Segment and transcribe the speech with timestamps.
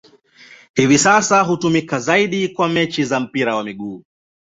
[0.75, 4.03] Hivi sasa hutumika zaidi kwa mechi za mpira wa miguu.